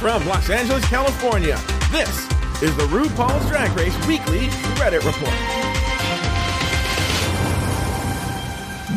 [0.00, 1.60] from Los Angeles, California,
[1.92, 2.26] this
[2.62, 4.46] is the RuPaul's Drag Race Weekly
[4.78, 5.34] Reddit Report.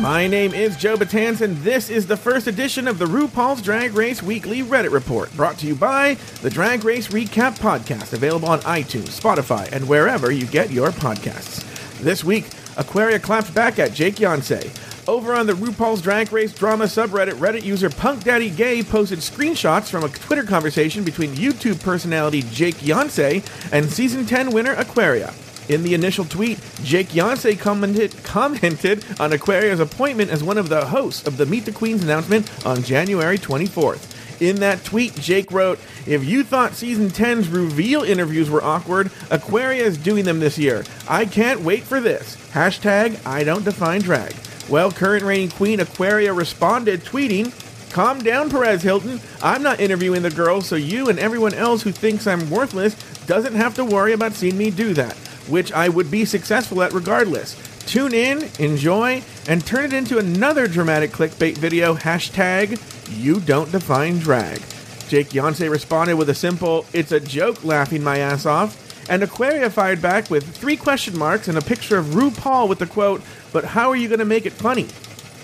[0.00, 3.92] My name is Joe Batans, and this is the first edition of the RuPaul's Drag
[3.92, 8.60] Race Weekly Reddit Report, brought to you by the Drag Race Recap Podcast, available on
[8.60, 11.62] iTunes, Spotify, and wherever you get your podcasts.
[11.98, 12.46] This week,
[12.78, 14.93] Aquaria clapped back at Jake Yonsei.
[15.06, 19.90] Over on the RuPaul's Drag Race drama subreddit, Reddit user Punk Daddy Gay posted screenshots
[19.90, 25.34] from a Twitter conversation between YouTube personality Jake Yonsei and season 10 winner Aquaria.
[25.68, 30.86] In the initial tweet, Jake Yonsei commented, commented on Aquaria's appointment as one of the
[30.86, 34.10] hosts of the Meet the Queens announcement on January 24th.
[34.40, 39.84] In that tweet, Jake wrote, If you thought season 10's reveal interviews were awkward, Aquaria
[39.84, 40.82] is doing them this year.
[41.06, 42.36] I can't wait for this.
[42.52, 44.34] Hashtag I don't define drag.
[44.68, 47.52] Well, current reigning queen Aquaria responded, tweeting,
[47.94, 49.20] Calm down, Perez Hilton.
[49.40, 52.96] I'm not interviewing the girl, so you and everyone else who thinks I'm worthless
[53.26, 55.14] doesn't have to worry about seeing me do that,
[55.48, 57.56] which I would be successful at regardless.
[57.86, 61.94] Tune in, enjoy, and turn it into another dramatic clickbait video.
[61.94, 62.80] Hashtag
[63.16, 64.60] you don't define drag.
[65.08, 68.80] Jake Yonsei responded with a simple, it's a joke, laughing my ass off.
[69.08, 72.86] And Aquaria fired back with three question marks and a picture of RuPaul with the
[72.86, 74.88] quote, but how are you going to make it funny?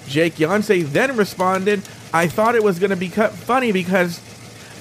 [0.06, 4.18] Jake Yonsei then responded, I thought it was going to be funny because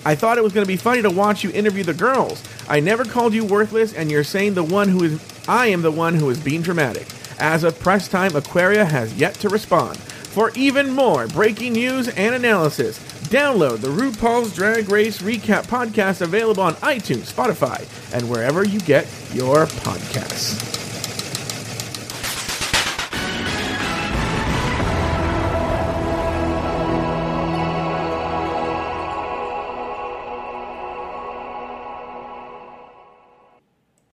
[0.05, 2.41] I thought it was going to be funny to watch you interview the girls.
[2.67, 5.91] I never called you worthless, and you're saying the one who is I am the
[5.91, 7.08] one who is being dramatic.
[7.39, 9.97] As of press time, Aquaria has yet to respond.
[9.97, 12.99] For even more breaking news and analysis,
[13.30, 19.05] download the RuPaul's Drag Race Recap podcast available on iTunes, Spotify, and wherever you get
[19.33, 20.78] your podcasts.